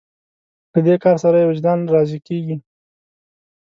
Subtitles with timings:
[0.73, 2.55] له دې کار سره یې وجدان راضي کېږي.